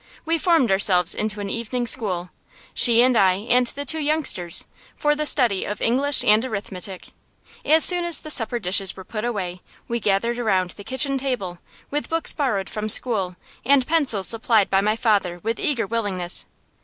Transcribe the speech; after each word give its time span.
We 0.25 0.39
formed 0.39 0.71
ourselves 0.71 1.13
into 1.13 1.41
an 1.41 1.49
evening 1.51 1.85
school, 1.85 2.31
she 2.73 3.03
and 3.03 3.15
I 3.15 3.33
and 3.33 3.67
the 3.67 3.85
two 3.85 3.99
youngsters, 3.99 4.65
for 4.95 5.13
the 5.15 5.27
study 5.27 5.63
of 5.63 5.79
English 5.79 6.23
and 6.25 6.43
arithmetic. 6.43 7.09
As 7.63 7.83
soon 7.85 8.03
as 8.03 8.19
the 8.19 8.31
supper 8.31 8.57
dishes 8.57 8.97
were 8.97 9.03
put 9.03 9.25
away, 9.25 9.61
we 9.87 9.99
gathered 9.99 10.39
around 10.39 10.71
the 10.71 10.83
kitchen 10.83 11.19
table, 11.19 11.59
with 11.91 12.09
books 12.09 12.33
borrowed 12.33 12.67
from 12.67 12.89
school, 12.89 13.35
and 13.63 13.85
pencils 13.85 14.27
supplied 14.27 14.71
by 14.71 14.81
my 14.81 14.95
father 14.95 15.37
with 15.43 15.59
eager 15.59 15.85
willingness. 15.85 16.47